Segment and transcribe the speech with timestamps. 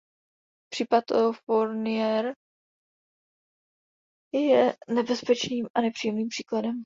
[0.73, 1.03] Případ
[1.43, 2.35] Fourniret
[4.33, 6.75] je nebezpečným a nepříjemným příkladem.